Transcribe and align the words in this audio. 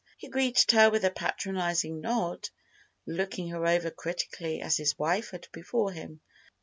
He 0.17 0.29
greeted 0.29 0.71
her 0.71 0.89
with 0.89 1.05
a 1.05 1.11
patronizing 1.11 1.99
nod, 2.01 2.49
looking 3.05 3.49
her 3.49 3.67
over 3.67 3.91
critically, 3.91 4.59
as 4.59 4.75
his 4.77 4.97
wife 4.97 5.29
had 5.29 5.47
before 5.51 5.91
him. 5.91 6.21